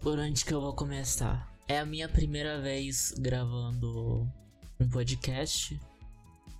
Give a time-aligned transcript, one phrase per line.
[0.00, 1.52] Por onde que eu vou começar?
[1.66, 4.30] É a minha primeira vez gravando
[4.78, 5.78] um podcast.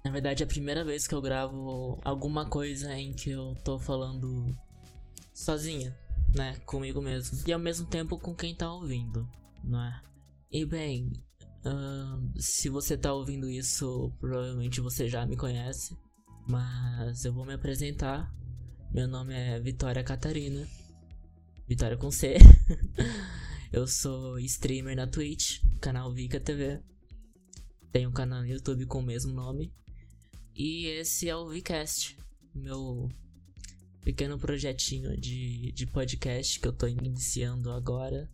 [0.04, 3.78] Na verdade, é a primeira vez que eu gravo alguma coisa em que eu tô
[3.78, 4.52] falando
[5.32, 5.96] sozinha,
[6.34, 6.56] né?
[6.66, 7.38] Comigo mesmo.
[7.46, 9.28] E ao mesmo tempo com quem tá ouvindo,
[9.62, 10.02] não é?
[10.50, 11.12] E bem,
[11.64, 15.96] uh, se você tá ouvindo isso, provavelmente você já me conhece.
[16.48, 18.34] Mas eu vou me apresentar.
[18.92, 20.66] Meu nome é Vitória Catarina.
[21.68, 22.38] Vitória com C.
[23.70, 26.80] eu sou streamer na Twitch, canal Vika TV.
[27.92, 29.70] Tenho um canal no YouTube com o mesmo nome.
[30.56, 32.16] E esse é o Vcast,
[32.54, 33.10] meu
[34.00, 38.30] pequeno projetinho de, de podcast que eu tô iniciando agora.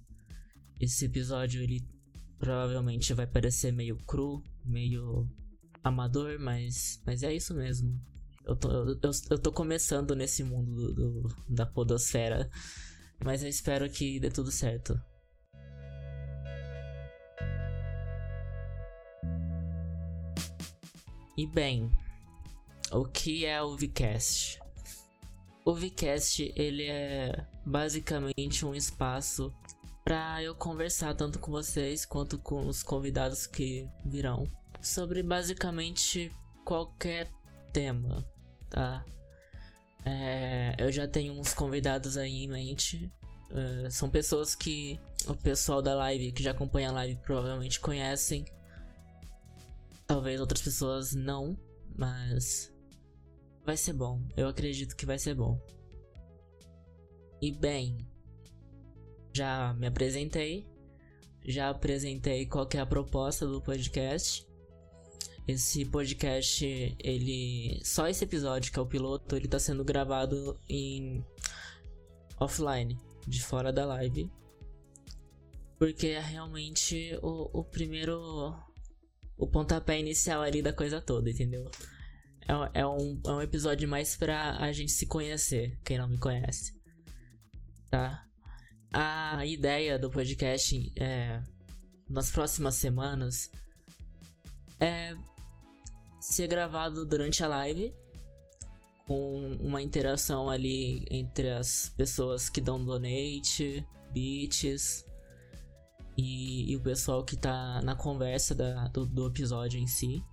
[0.80, 1.84] Esse episódio ele
[2.38, 5.28] provavelmente vai parecer meio cru, meio
[5.82, 8.01] amador, mas, mas é isso mesmo.
[8.46, 12.48] Eu tô, eu, eu tô começando nesse mundo do, do, da podosfera
[13.24, 15.01] mas eu espero que dê tudo certo.
[21.37, 21.90] E bem,
[22.93, 24.60] o que é o Vcast?
[25.65, 29.52] O Vcast ele é basicamente um espaço
[30.04, 34.46] para eu conversar tanto com vocês quanto com os convidados que virão
[34.82, 36.30] sobre basicamente
[36.63, 37.30] qualquer
[37.73, 38.23] tema,
[38.68, 39.02] tá?
[40.04, 43.10] É, eu já tenho uns convidados aí em mente.
[43.55, 48.45] É, são pessoas que o pessoal da live, que já acompanha a live, provavelmente conhecem.
[50.07, 51.57] Talvez outras pessoas não,
[51.97, 52.73] mas
[53.65, 54.21] vai ser bom.
[54.37, 55.59] Eu acredito que vai ser bom.
[57.41, 57.97] E bem,
[59.32, 60.66] já me apresentei,
[61.45, 64.47] já apresentei qual é a proposta do podcast.
[65.47, 66.65] Esse podcast,
[66.99, 67.81] ele.
[67.84, 71.22] Só esse episódio, que é o piloto, ele tá sendo gravado em.
[72.41, 74.30] offline, de fora da live.
[75.78, 78.54] Porque é realmente o, o primeiro.
[79.36, 81.68] O pontapé inicial ali da coisa toda, entendeu?
[82.42, 86.18] É, é, um, é um episódio mais pra a gente se conhecer, quem não me
[86.18, 86.78] conhece.
[87.90, 88.24] Tá?
[88.92, 91.42] A ideia do podcast é.
[92.08, 93.50] Nas próximas semanas.
[94.78, 95.16] É
[96.20, 97.94] ser gravado durante a live,
[99.06, 105.04] com uma interação ali entre as pessoas que dão donate, bits
[106.16, 110.25] e, e o pessoal que tá na conversa da, do, do episódio em si.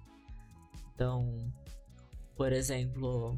[0.94, 1.52] Então,
[2.36, 3.38] por exemplo,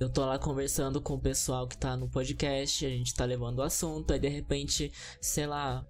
[0.00, 3.58] eu tô lá conversando com o pessoal que tá no podcast, a gente tá levando
[3.58, 5.86] o assunto, aí de repente, sei lá,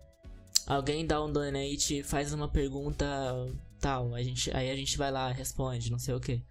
[0.67, 3.07] alguém dá um donate, faz uma pergunta
[3.81, 4.15] tal.
[4.15, 6.43] A gente, aí a gente vai lá, responde, não sei o que.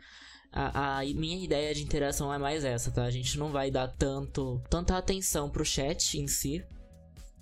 [0.51, 3.06] A, a, minha ideia de interação é mais essa, tá?
[3.06, 6.63] A gente não vai dar tanto tanta atenção pro chat em si,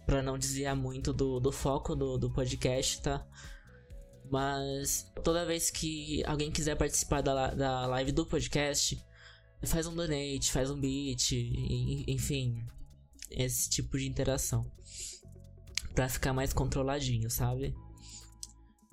[0.06, 3.26] para não desviar muito do, do foco do, do podcast, tá?
[4.32, 9.04] Mas toda vez que alguém quiser participar da, da live do podcast,
[9.64, 11.32] faz um donate, faz um beat,
[12.08, 12.64] enfim,
[13.32, 14.70] esse tipo de interação.
[15.96, 17.76] Pra ficar mais controladinho, sabe?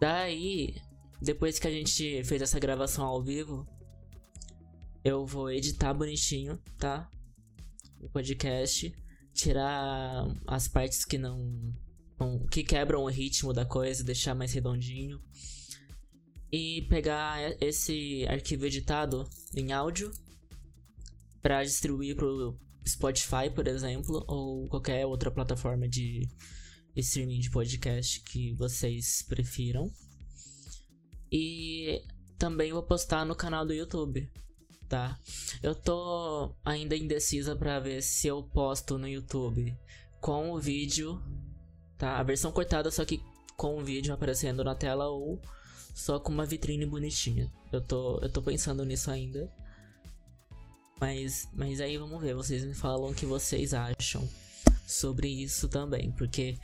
[0.01, 0.75] Daí,
[1.21, 3.67] depois que a gente fez essa gravação ao vivo,
[5.07, 7.09] eu vou editar bonitinho, tá?
[8.01, 8.93] O podcast,
[9.33, 11.73] tirar as partes que não,
[12.51, 15.23] que quebram o ritmo da coisa, deixar mais redondinho.
[16.51, 20.11] E pegar esse arquivo editado em áudio
[21.41, 26.29] para distribuir pro Spotify, por exemplo, ou qualquer outra plataforma de
[26.97, 29.89] streaming de podcast que vocês prefiram.
[31.31, 32.03] E
[32.37, 34.29] também vou postar no canal do YouTube,
[34.89, 35.19] tá?
[35.63, 39.77] Eu tô ainda indecisa para ver se eu posto no YouTube
[40.21, 41.23] com o vídeo,
[41.99, 42.19] tá?
[42.19, 43.21] A versão cortada só que
[43.57, 45.41] com o vídeo aparecendo na tela ou
[45.95, 47.51] só com uma vitrine bonitinha.
[47.73, 49.51] Eu tô, eu tô pensando nisso ainda.
[51.01, 54.27] Mas, mas aí vamos ver, vocês me falam o que vocês acham
[54.87, 56.59] sobre isso também, porque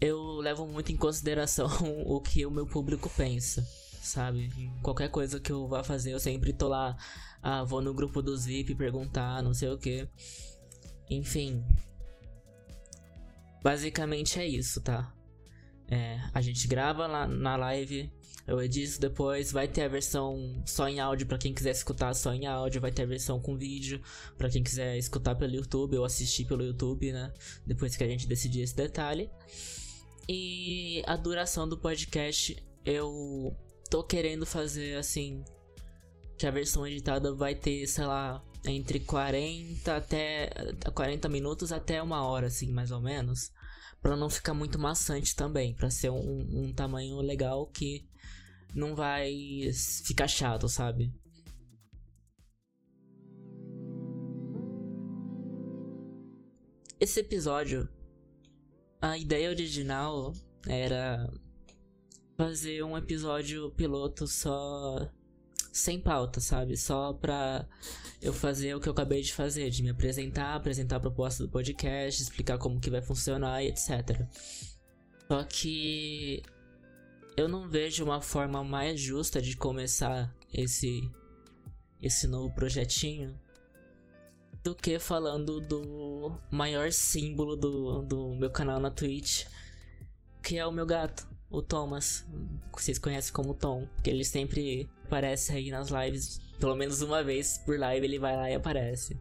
[0.00, 1.68] eu levo muito em consideração
[2.06, 3.64] o que o meu público pensa,
[4.00, 4.50] sabe?
[4.82, 6.96] Qualquer coisa que eu vá fazer, eu sempre tô lá,
[7.42, 10.08] ah, vou no grupo dos VIP perguntar, não sei o que.
[11.08, 11.64] Enfim.
[13.62, 15.12] Basicamente é isso, tá?
[15.88, 18.10] É, a gente grava lá na live,
[18.46, 22.32] eu edito depois, vai ter a versão só em áudio para quem quiser escutar só
[22.32, 24.00] em áudio, vai ter a versão com vídeo
[24.38, 27.32] para quem quiser escutar pelo YouTube ou assistir pelo YouTube, né?
[27.66, 29.28] Depois que a gente decidir esse detalhe.
[30.28, 33.56] E a duração do podcast eu
[33.90, 35.44] tô querendo fazer assim.
[36.38, 40.50] Que a versão editada vai ter, sei lá, entre 40 até
[40.94, 43.50] 40 minutos até uma hora, assim, mais ou menos.
[44.00, 48.08] para não ficar muito maçante também, para ser um, um tamanho legal que
[48.74, 49.30] não vai
[50.06, 51.12] ficar chato, sabe?
[56.98, 57.88] Esse episódio,
[59.00, 60.32] a ideia original
[60.66, 61.30] era
[62.40, 65.06] fazer um episódio piloto só
[65.70, 66.74] sem pauta, sabe?
[66.74, 67.68] Só pra
[68.22, 71.50] eu fazer o que eu acabei de fazer, de me apresentar, apresentar a proposta do
[71.50, 74.26] podcast, explicar como que vai funcionar e etc.
[75.28, 76.42] Só que
[77.36, 81.10] eu não vejo uma forma mais justa de começar esse
[82.00, 83.38] esse novo projetinho
[84.64, 89.44] do que falando do maior símbolo do, do meu canal na Twitch,
[90.42, 92.24] que é o meu gato o Thomas,
[92.74, 97.24] que vocês conhecem como Tom, que ele sempre aparece aí nas lives, pelo menos uma
[97.24, 99.18] vez por live ele vai lá e aparece.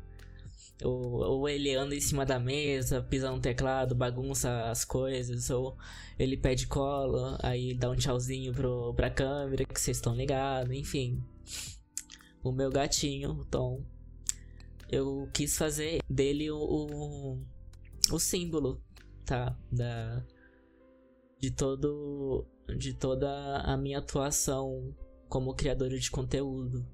[0.83, 5.75] Ou, ou ele anda em cima da mesa, pisa no teclado, bagunça as coisas, ou
[6.17, 11.21] ele pede colo, aí dá um tchauzinho pro, pra câmera, que vocês estão ligados, enfim.
[12.41, 13.83] O meu gatinho, o Tom,
[14.89, 17.43] eu quis fazer dele o, o,
[18.11, 18.81] o símbolo,
[19.25, 19.57] tá?
[19.69, 20.23] Da,
[21.39, 22.45] de todo
[22.77, 24.95] de toda a minha atuação
[25.27, 26.85] como criador de conteúdo.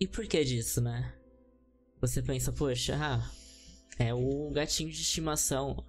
[0.00, 1.14] E por que disso, né?
[2.00, 3.30] Você pensa, poxa, ah,
[3.98, 5.84] é o gatinho de estimação.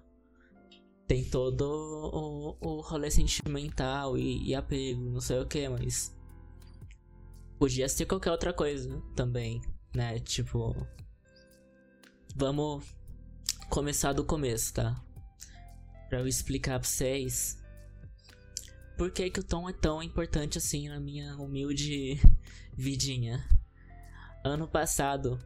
[1.08, 6.14] Tem todo o, o rolê sentimental e, e apego, não sei o que, mas.
[7.58, 9.60] Podia ser qualquer outra coisa também,
[9.94, 10.18] né?
[10.20, 10.74] Tipo.
[12.36, 12.84] Vamos
[13.70, 15.02] começar do começo, tá?
[16.12, 17.58] Para eu explicar pra vocês
[18.98, 22.20] por que, que o tom é tão importante assim na minha humilde
[22.76, 23.42] vidinha.
[24.44, 25.38] Ano passado,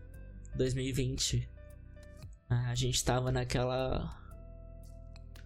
[0.56, 1.48] 2020,
[2.50, 4.12] a gente tava naquela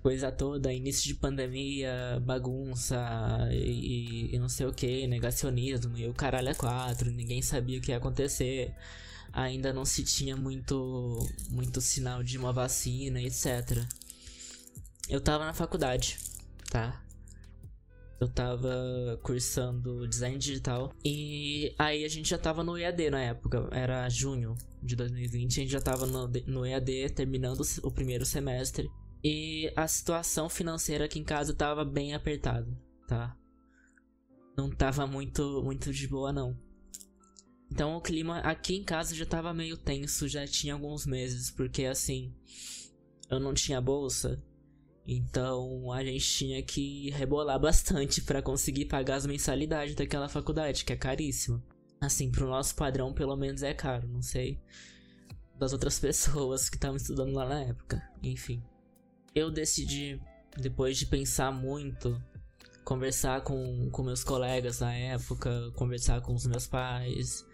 [0.02, 2.98] coisa toda, início de pandemia, bagunça
[3.52, 7.82] e, e não sei o que, negacionismo e o caralho é quatro, ninguém sabia o
[7.82, 8.74] que ia acontecer.
[9.34, 13.86] Ainda não se tinha muito, muito sinal de uma vacina, etc
[15.10, 16.18] eu tava na faculdade,
[16.70, 17.02] tá?
[18.20, 23.68] Eu tava cursando design digital e aí a gente já tava no EAD na época,
[23.72, 28.88] era junho de 2020, a gente já tava no, EAD terminando o primeiro semestre
[29.24, 32.68] e a situação financeira aqui em casa tava bem apertada,
[33.08, 33.36] tá?
[34.56, 36.56] Não tava muito muito de boa não.
[37.72, 41.84] Então o clima aqui em casa já tava meio tenso, já tinha alguns meses, porque
[41.84, 42.32] assim,
[43.28, 44.40] eu não tinha bolsa
[45.12, 50.92] então a gente tinha que rebolar bastante para conseguir pagar as mensalidades daquela faculdade, que
[50.92, 51.62] é caríssima.
[52.00, 54.58] Assim, pro nosso padrão, pelo menos é caro, não sei
[55.60, 58.02] das outras pessoas que estavam estudando lá na época.
[58.22, 58.62] Enfim,
[59.34, 60.20] eu decidi,
[60.56, 62.20] depois de pensar muito,
[62.82, 67.46] conversar com, com meus colegas na época, conversar com os meus pais,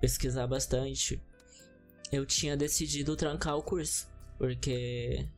[0.00, 1.22] pesquisar bastante.
[2.10, 4.08] Eu tinha decidido trancar o curso,
[4.38, 5.28] porque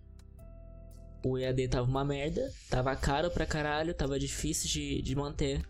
[1.22, 5.62] o EAD tava uma merda, tava caro pra caralho, tava difícil de, de manter.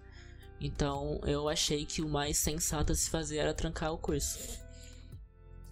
[0.61, 4.39] Então eu achei que o mais sensato a se fazer era trancar o curso.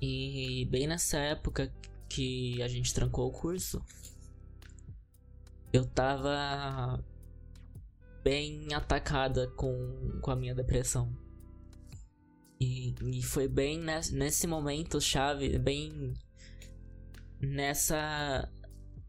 [0.01, 1.73] E bem nessa época
[2.09, 3.85] que a gente trancou o curso,
[5.73, 7.05] eu tava
[8.25, 11.13] bem atacada com, com a minha depressão.
[12.61, 16.15] E, e foi bem nesse, nesse momento chave, bem
[17.41, 18.51] nessa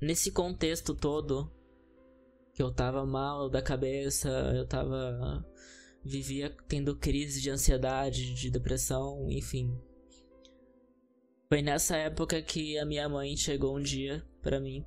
[0.01, 1.51] nesse contexto todo
[2.53, 5.45] que eu tava mal da cabeça, eu tava
[6.03, 9.77] vivia tendo crise de ansiedade, de depressão, enfim.
[11.47, 14.85] Foi nessa época que a minha mãe chegou um dia para mim,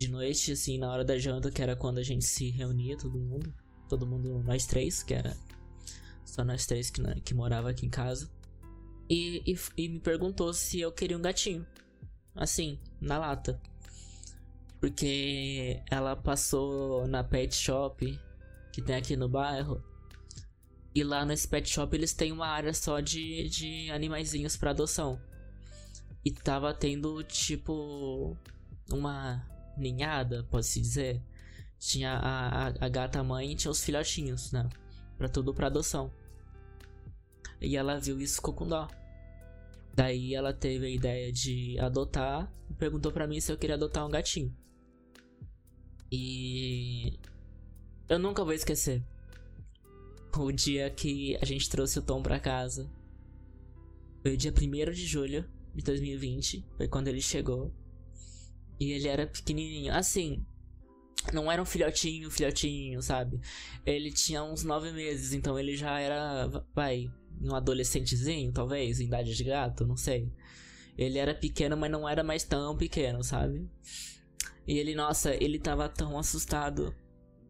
[0.00, 3.18] de noite, assim, na hora da janta, que era quando a gente se reunia, todo
[3.18, 3.52] mundo,
[3.88, 5.36] todo mundo, nós três, que era
[6.24, 8.30] só nós três que, que morava aqui em casa,
[9.10, 11.66] e, e, e me perguntou se eu queria um gatinho,
[12.34, 13.60] assim, na lata.
[14.80, 18.18] Porque ela passou na pet shop
[18.72, 19.82] que tem aqui no bairro.
[20.94, 25.20] E lá nesse pet shop eles têm uma área só de, de animaizinhos para adoção.
[26.24, 28.36] E tava tendo tipo
[28.92, 29.44] uma
[29.76, 31.22] ninhada, pode-se dizer.
[31.78, 34.68] Tinha a, a, a, gata mãe e tinha os filhotinhos, né?
[35.16, 36.12] Pra tudo pra adoção.
[37.60, 38.88] E ela viu isso ficou com dó.
[39.94, 44.06] Daí ela teve a ideia de adotar e perguntou para mim se eu queria adotar
[44.06, 44.54] um gatinho.
[46.10, 47.18] E
[48.08, 49.02] eu nunca vou esquecer
[50.36, 52.88] o dia que a gente trouxe o Tom pra casa.
[54.22, 57.72] Foi o dia 1 de julho de 2020, foi quando ele chegou.
[58.78, 59.92] E ele era pequenininho.
[59.92, 60.44] Assim,
[61.32, 63.40] não era um filhotinho, filhotinho, sabe?
[63.84, 67.10] Ele tinha uns nove meses, então ele já era, vai,
[67.40, 70.30] um adolescentezinho, talvez, em idade de gato, não sei.
[70.96, 73.68] Ele era pequeno, mas não era mais tão pequeno, sabe?
[74.68, 76.94] E ele, nossa, ele tava tão assustado.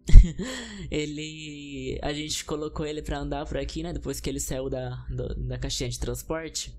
[0.89, 1.99] ele.
[2.01, 3.93] A gente colocou ele pra andar por aqui, né?
[3.93, 6.73] Depois que ele saiu da, da, da caixinha de transporte.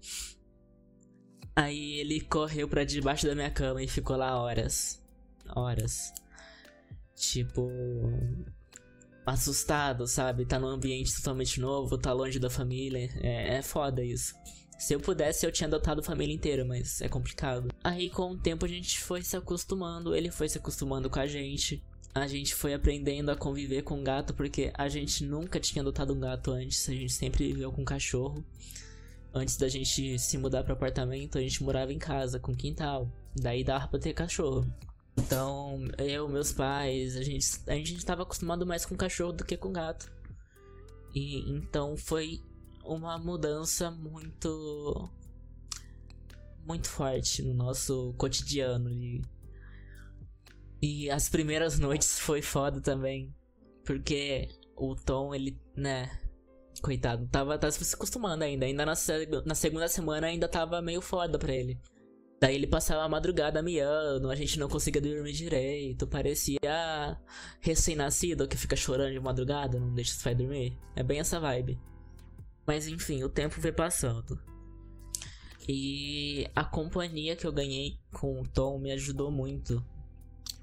[1.53, 5.03] Aí ele correu pra debaixo da minha cama e ficou lá horas.
[5.53, 6.13] Horas.
[7.13, 7.69] Tipo.
[9.25, 10.45] Assustado, sabe?
[10.45, 13.09] Tá num ambiente totalmente novo, tá longe da família.
[13.21, 14.33] É, é foda isso.
[14.79, 17.67] Se eu pudesse, eu tinha adotado a família inteira, mas é complicado.
[17.83, 21.27] Aí, com o tempo, a gente foi se acostumando, ele foi se acostumando com a
[21.27, 21.83] gente.
[22.15, 26.19] A gente foi aprendendo a conviver com gato, porque a gente nunca tinha adotado um
[26.19, 28.43] gato antes, a gente sempre viveu com cachorro.
[29.33, 33.11] Antes da gente se mudar para apartamento, a gente morava em casa, com quintal.
[33.35, 34.65] Daí dava pra ter cachorro.
[35.17, 39.57] Então, eu, meus pais, a gente, a gente estava acostumado mais com cachorro do que
[39.57, 40.09] com gato.
[41.13, 42.41] E então foi
[42.89, 45.09] uma mudança muito
[46.65, 49.21] muito forte no nosso cotidiano e,
[50.81, 53.33] e as primeiras noites foi foda também,
[53.85, 56.19] porque o Tom ele, né,
[56.81, 58.93] coitado, tava, tava se acostumando ainda, ainda na,
[59.45, 61.79] na segunda semana ainda tava meio foda pra ele.
[62.39, 67.19] Daí ele passava a madrugada miando, a gente não conseguia dormir direito, parecia
[67.59, 70.77] recém-nascido que fica chorando de madrugada, não deixa os pais dormir.
[70.95, 71.77] É bem essa vibe.
[72.69, 74.39] Mas enfim, o tempo foi passando.
[75.67, 79.83] E a companhia que eu ganhei com o Tom me ajudou muito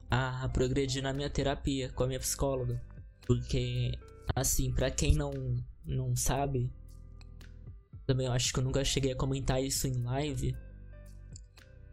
[0.09, 2.81] a progredir na minha terapia com a minha psicóloga.
[3.27, 3.91] Porque,
[4.37, 5.33] assim, para quem não,
[5.85, 6.73] não sabe,
[8.07, 10.57] também eu acho que eu nunca cheguei a comentar isso em live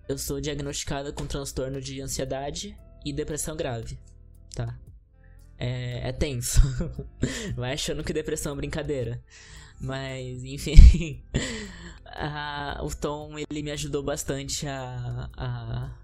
[0.07, 3.97] eu sou diagnosticada com transtorno de ansiedade e depressão grave,
[4.53, 4.77] tá?
[5.57, 6.61] É, é tenso.
[7.55, 9.23] Vai achando que depressão é brincadeira.
[9.79, 11.23] Mas, enfim.
[12.81, 15.97] o Tom, ele me ajudou bastante a, a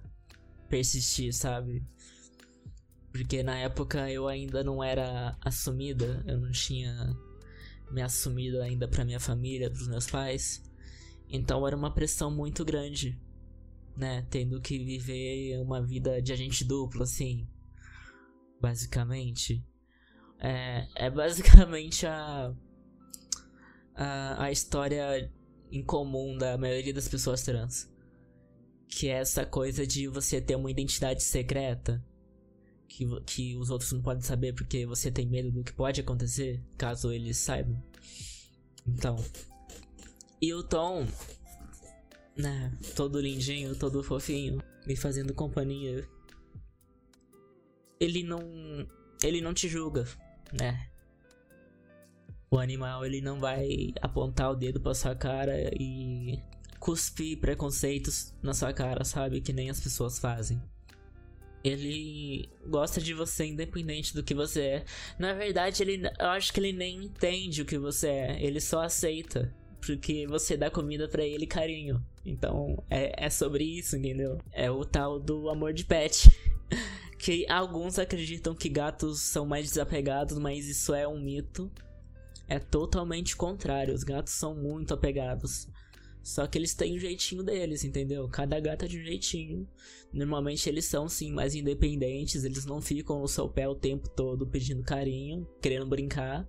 [0.67, 1.83] persistir, sabe?
[3.11, 7.15] Porque na época eu ainda não era assumida, eu não tinha
[7.91, 10.63] me assumido ainda pra minha família, pros meus pais.
[11.27, 13.19] Então era uma pressão muito grande
[13.99, 17.45] né, tendo que viver uma vida de agente duplo, assim,
[18.61, 19.63] basicamente.
[20.39, 22.53] É, é basicamente a,
[23.95, 25.31] a, a história
[25.71, 27.91] em comum da maioria das pessoas trans.
[28.87, 32.03] Que é essa coisa de você ter uma identidade secreta
[32.89, 36.61] que, que os outros não podem saber porque você tem medo do que pode acontecer
[36.77, 37.81] caso eles saibam.
[38.85, 39.15] Então.
[40.41, 41.05] E o Tom,
[42.35, 42.75] né?
[42.95, 46.07] Todo lindinho, todo fofinho, me fazendo companhia.
[47.99, 48.39] Ele não.
[49.23, 50.05] Ele não te julga,
[50.53, 50.87] né?
[52.51, 56.39] O animal ele não vai apontar o dedo pra sua cara e
[56.79, 59.41] cuspir preconceitos na sua cara, sabe?
[59.41, 60.59] Que nem as pessoas fazem.
[61.63, 64.85] Ele gosta de você independente do que você é.
[65.19, 68.43] Na verdade, ele, eu acho que ele nem entende o que você é.
[68.43, 69.53] Ele só aceita
[69.85, 72.03] porque você dá comida para ele carinho.
[72.25, 74.37] Então é, é sobre isso, entendeu?
[74.51, 76.29] É o tal do amor de pet.
[77.19, 81.71] Que alguns acreditam que gatos são mais desapegados, mas isso é um mito.
[82.47, 83.93] É totalmente contrário.
[83.93, 85.67] Os gatos são muito apegados.
[86.21, 88.27] Só que eles têm o um jeitinho deles, entendeu?
[88.27, 89.67] Cada gato é de um jeitinho.
[90.11, 94.47] Normalmente eles são sim mais independentes, eles não ficam no seu pé o tempo todo
[94.47, 96.47] pedindo carinho, querendo brincar.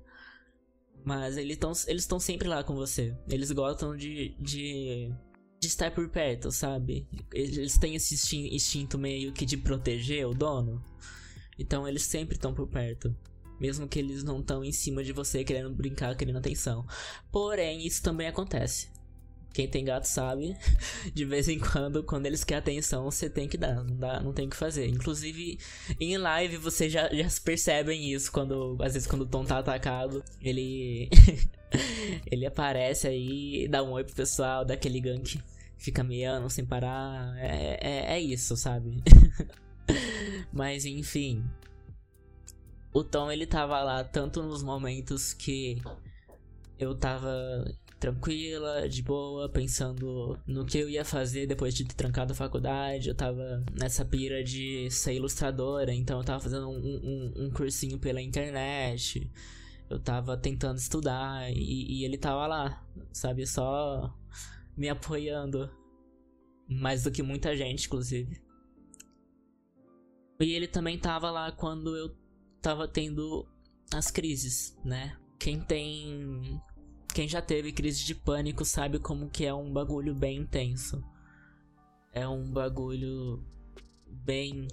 [1.04, 3.16] Mas eles estão eles sempre lá com você.
[3.28, 5.10] Eles gostam de, de,
[5.60, 7.06] de estar por perto, sabe?
[7.34, 8.14] Eles têm esse
[8.54, 10.82] instinto meio que de proteger o dono.
[11.58, 13.14] Então eles sempre estão por perto.
[13.60, 16.86] Mesmo que eles não estão em cima de você querendo brincar, querendo atenção.
[17.30, 18.88] Porém, isso também acontece.
[19.52, 20.56] Quem tem gato sabe,
[21.12, 24.32] de vez em quando, quando eles querem atenção, você tem que dar, não, dá, não
[24.32, 24.86] tem o que fazer.
[24.86, 25.58] Inclusive,
[26.00, 30.24] em live vocês já, já percebem isso, quando às vezes quando o Tom tá atacado,
[30.40, 31.10] ele
[32.30, 35.40] ele aparece aí, dá um oi pro pessoal, dá aquele gank,
[35.76, 37.36] fica meando sem parar.
[37.38, 39.02] É, é, é isso, sabe?
[40.52, 41.44] Mas enfim.
[42.92, 45.80] O Tom ele tava lá tanto nos momentos que
[46.78, 47.64] eu tava
[48.00, 53.10] tranquila, de boa, pensando no que eu ia fazer depois de ter trancado a faculdade.
[53.10, 57.98] Eu tava nessa pira de ser ilustradora, então eu tava fazendo um, um, um cursinho
[57.98, 59.30] pela internet.
[59.90, 63.44] Eu tava tentando estudar e, e ele tava lá, sabe?
[63.44, 64.16] Só
[64.76, 65.68] me apoiando.
[66.68, 68.40] Mais do que muita gente, inclusive.
[70.38, 72.16] E ele também tava lá quando eu
[72.62, 73.44] tava tendo
[73.92, 75.18] as crises, né?
[75.40, 76.62] Quem tem.
[77.12, 81.02] Quem já teve crise de pânico sabe como que é um bagulho bem intenso.
[82.12, 83.44] É um bagulho
[84.06, 84.68] bem.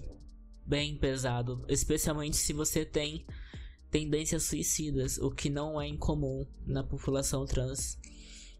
[0.63, 1.65] bem pesado.
[1.67, 3.25] Especialmente se você tem
[3.89, 7.97] tendências suicidas, o que não é incomum na população trans,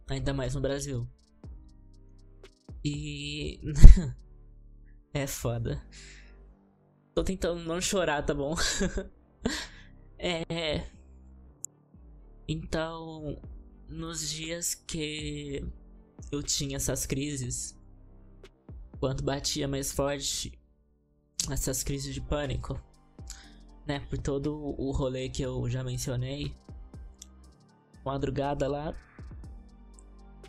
[0.07, 1.07] ainda mais no Brasil.
[2.83, 3.59] E.
[5.13, 5.83] é foda.
[7.13, 8.55] Tô tentando não chorar, tá bom?
[10.17, 10.89] é.
[12.47, 13.41] Então,
[13.89, 15.65] nos dias que
[16.31, 17.77] eu tinha essas crises,
[18.99, 20.57] quando batia mais forte
[21.51, 22.81] essas crises de pânico,
[23.87, 24.01] né?
[24.09, 26.53] Por todo o rolê que eu já mencionei.
[28.05, 28.93] Madrugada lá.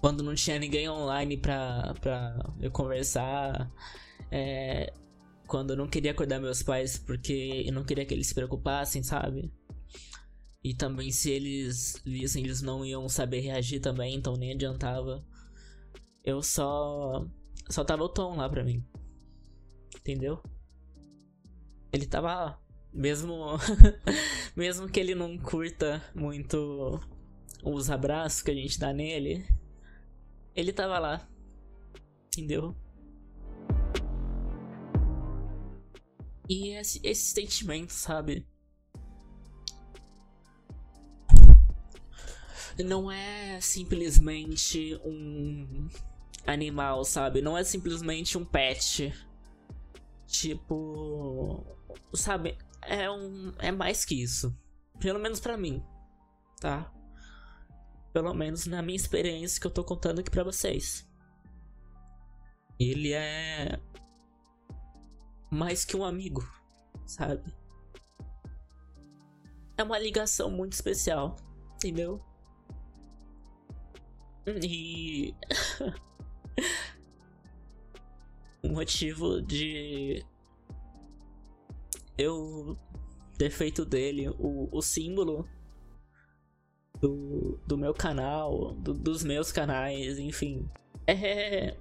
[0.00, 3.71] Quando não tinha ninguém online pra, pra eu conversar.
[4.30, 4.92] É,
[5.47, 9.02] quando eu não queria acordar meus pais porque eu não queria que eles se preocupassem,
[9.02, 9.52] sabe?
[10.62, 15.25] E também se eles vissem, eles não iam saber reagir também, então nem adiantava.
[16.25, 17.26] Eu só.
[17.71, 18.85] Só tava o Tom lá pra mim.
[19.97, 20.42] Entendeu?
[21.92, 22.61] Ele tava.
[22.92, 23.59] Mesmo,
[24.57, 27.00] mesmo que ele não curta muito
[27.62, 29.47] os abraços que a gente dá nele,
[30.54, 31.28] ele tava lá.
[32.26, 32.75] Entendeu?
[36.49, 38.47] E esse, esse sentimento, sabe?
[42.85, 45.88] Não é simplesmente um
[46.47, 47.42] animal, sabe?
[47.42, 49.12] Não é simplesmente um pet.
[50.26, 51.66] Tipo.
[52.14, 52.57] Sabe?
[52.82, 54.56] É um é mais que isso.
[55.00, 55.82] Pelo menos para mim,
[56.61, 56.92] tá?
[58.12, 61.08] Pelo menos na minha experiência que eu tô contando aqui para vocês.
[62.78, 63.80] Ele é
[65.50, 66.42] mais que um amigo,
[67.06, 67.54] sabe?
[69.76, 71.36] É uma ligação muito especial,
[71.75, 72.21] entendeu?
[74.62, 75.34] E
[78.62, 80.25] o motivo de
[82.19, 82.76] eu
[83.39, 85.49] ter feito dele o, o símbolo
[87.00, 90.69] do, do meu canal, do, dos meus canais, enfim.
[91.07, 91.76] É.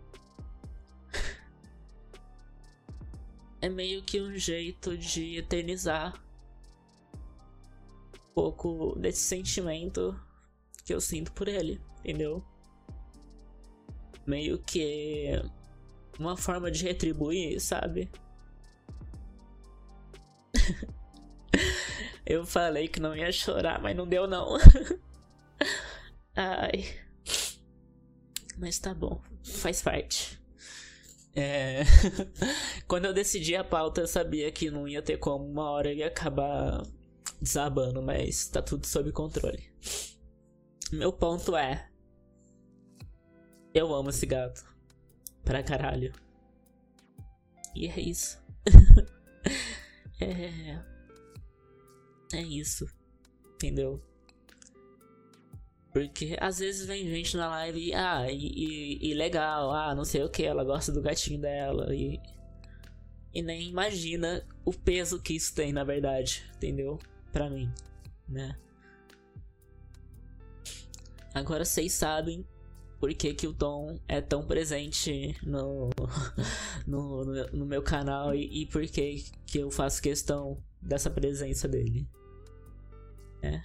[3.59, 6.13] É meio que um jeito de eternizar
[8.13, 10.15] um pouco desse sentimento
[10.85, 12.45] que eu sinto por ele, entendeu?
[14.27, 15.41] Meio que
[16.19, 18.11] uma forma de retribuir, sabe?
[22.25, 24.57] Eu falei que não ia chorar, mas não deu não.
[26.35, 26.85] Ai.
[28.57, 30.37] Mas tá bom, faz parte.
[31.33, 31.83] É...
[32.87, 36.07] Quando eu decidi a pauta, eu sabia que não ia ter como, uma hora ia
[36.07, 36.83] acabar
[37.39, 39.63] desabando, mas tá tudo sob controle.
[40.91, 41.89] Meu ponto é.
[43.73, 44.65] Eu amo esse gato.
[45.45, 46.11] Pra caralho.
[47.75, 48.41] E é isso.
[50.19, 50.79] É.
[52.33, 52.85] É isso.
[53.55, 54.01] Entendeu?
[55.91, 60.05] Porque às vezes vem gente na live e, ah, e, e, e, legal, ah, não
[60.05, 62.19] sei o que, ela gosta do gatinho dela e.
[63.33, 66.99] E nem imagina o peso que isso tem, na verdade, entendeu?
[67.31, 67.71] Pra mim,
[68.27, 68.55] né?
[71.33, 72.45] Agora vocês sabem
[72.99, 75.89] por que, que o Tom é tão presente no,
[76.87, 82.07] no, no, meu canal e, e por que, que eu faço questão dessa presença dele.
[83.41, 83.61] É.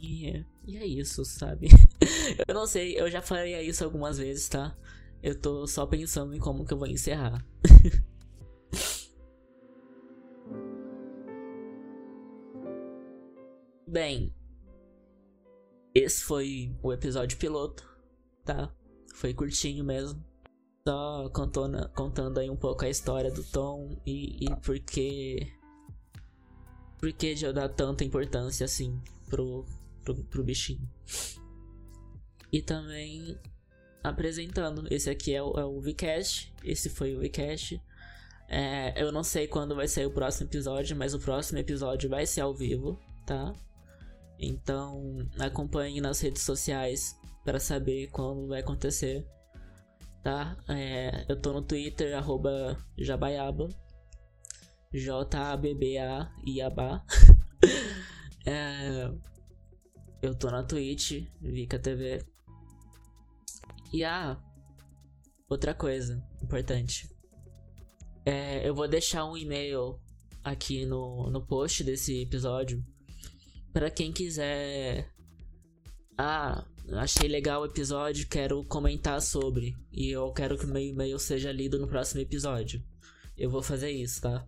[0.00, 1.68] E, e é isso, sabe?
[2.46, 4.76] eu não sei, eu já falei isso algumas vezes, tá?
[5.22, 7.44] Eu tô só pensando em como que eu vou encerrar.
[13.86, 14.34] Bem,
[15.94, 17.97] esse foi o episódio piloto
[18.48, 18.72] tá?
[19.14, 20.24] Foi curtinho mesmo.
[20.86, 25.52] Só contando, contando aí um pouco a história do Tom e, e por que.
[26.98, 29.66] Por que eu dar tanta importância assim pro,
[30.02, 30.88] pro, pro bichinho.
[32.50, 33.38] E também
[34.02, 34.86] apresentando.
[34.90, 36.52] Esse aqui é o, é o Vcast.
[36.64, 37.80] Esse foi o Vcast.
[38.48, 42.24] É, eu não sei quando vai sair o próximo episódio, mas o próximo episódio vai
[42.24, 43.52] ser ao vivo, tá?
[44.38, 47.14] Então acompanhe nas redes sociais
[47.48, 49.26] para saber quando vai acontecer,
[50.22, 50.54] tá?
[50.68, 53.70] É, eu tô no Twitter, arroba jabaiaba,
[54.92, 55.56] J-A-B-B-A-I-A-B-A.
[58.44, 59.10] é,
[60.20, 62.22] eu tô na Twitch, Vika TV.
[63.94, 64.38] E ah,
[65.48, 67.08] outra coisa importante.
[68.26, 69.98] É, eu vou deixar um e-mail
[70.44, 72.84] aqui no, no post desse episódio.
[73.72, 75.10] Para quem quiser.
[76.18, 79.76] Ah, achei legal o episódio, quero comentar sobre.
[79.92, 82.82] E eu quero que o meu e-mail seja lido no próximo episódio.
[83.36, 84.46] Eu vou fazer isso, tá?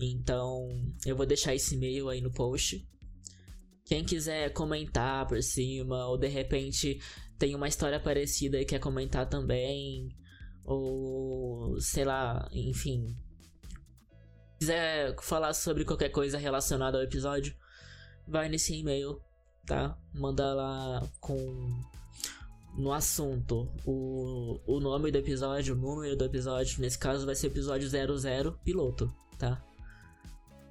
[0.00, 0.68] Então,
[1.04, 2.86] eu vou deixar esse e-mail aí no post.
[3.84, 7.00] Quem quiser comentar por cima, ou de repente
[7.38, 10.08] tem uma história parecida e quer comentar também,
[10.64, 13.16] ou sei lá, enfim.
[14.58, 17.54] Quiser falar sobre qualquer coisa relacionada ao episódio,
[18.26, 19.20] vai nesse e-mail,
[19.68, 19.96] tá?
[20.14, 21.36] Manda lá com
[22.76, 26.80] no assunto o, o nome do episódio, o número do episódio.
[26.80, 29.62] Nesse caso vai ser episódio 00 piloto, tá?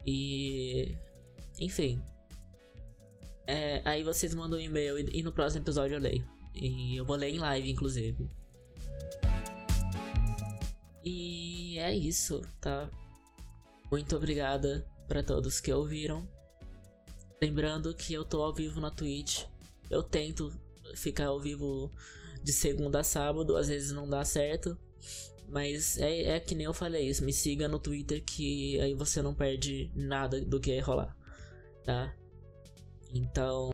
[0.06, 0.96] E.
[1.60, 2.02] Enfim.
[3.46, 6.28] É, aí vocês mandam um e-mail e, e no próximo episódio eu leio.
[6.56, 8.30] E eu vou ler em live, inclusive.
[11.06, 12.90] E é isso, tá?
[13.92, 16.28] Muito obrigada para todos que ouviram.
[17.42, 19.44] Lembrando que eu tô ao vivo na Twitch.
[19.90, 20.52] Eu tento
[20.96, 21.92] ficar ao vivo
[22.44, 24.78] de segunda a sábado, às vezes não dá certo.
[25.48, 27.24] Mas é, é que nem eu falei isso.
[27.24, 31.16] Me siga no Twitter que aí você não perde nada do que rolar.
[31.84, 32.14] Tá?
[33.14, 33.72] Então.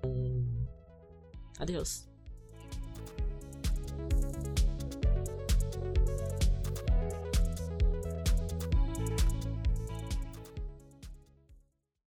[1.58, 2.08] Adeus.